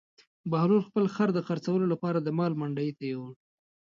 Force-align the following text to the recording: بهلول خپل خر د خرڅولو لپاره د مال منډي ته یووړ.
بهلول 0.51 0.81
خپل 0.89 1.05
خر 1.15 1.29
د 1.33 1.39
خرڅولو 1.47 1.85
لپاره 1.93 2.17
د 2.21 2.27
مال 2.37 2.53
منډي 2.59 2.89
ته 2.97 3.03
یووړ. 3.11 3.31